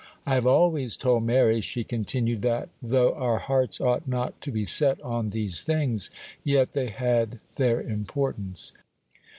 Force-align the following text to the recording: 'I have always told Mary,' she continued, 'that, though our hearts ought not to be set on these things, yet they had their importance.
'I 0.25 0.33
have 0.33 0.47
always 0.47 0.97
told 0.97 1.21
Mary,' 1.25 1.61
she 1.61 1.83
continued, 1.83 2.41
'that, 2.41 2.69
though 2.81 3.13
our 3.13 3.37
hearts 3.37 3.79
ought 3.79 4.07
not 4.07 4.41
to 4.41 4.49
be 4.51 4.65
set 4.65 4.99
on 5.01 5.29
these 5.29 5.61
things, 5.61 6.09
yet 6.43 6.71
they 6.71 6.89
had 6.89 7.39
their 7.57 7.79
importance. 7.79 8.73